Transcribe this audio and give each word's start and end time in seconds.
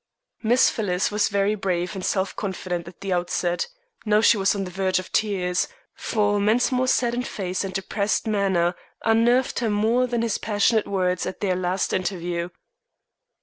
Miss 0.41 0.71
Phyllis 0.71 1.11
was 1.11 1.29
very 1.29 1.53
brave 1.53 1.93
and 1.93 2.03
self 2.03 2.35
confident 2.35 2.87
at 2.87 3.01
the 3.01 3.13
outset. 3.13 3.67
Now 4.03 4.19
she 4.19 4.35
was 4.35 4.55
on 4.55 4.63
the 4.63 4.71
verge 4.71 4.97
of 4.97 5.11
tears, 5.11 5.67
for 5.93 6.39
Mensmore's 6.39 6.89
saddened 6.91 7.27
face 7.27 7.63
and 7.63 7.71
depressed 7.71 8.25
manner 8.25 8.73
unnerved 9.05 9.59
her 9.59 9.69
more 9.69 10.07
than 10.07 10.23
his 10.23 10.39
passionate 10.39 10.87
words 10.87 11.27
at 11.27 11.39
their 11.39 11.55
last 11.55 11.93
interview. 11.93 12.49